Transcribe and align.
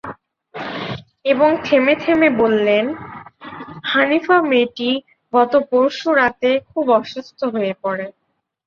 এবং 1.25 1.49
থেমে 1.65 1.93
থেমে 2.03 2.29
বললেন, 2.41 2.85
হানিফা 3.83 4.37
মেয়েটি 4.49 4.89
গত 5.33 5.53
পরশু 5.69 6.09
রাতে 6.19 6.49
খুব 6.69 6.85
অসুস্থ 6.99 7.39
হয়ে 7.53 7.73
পড়ে। 7.83 8.05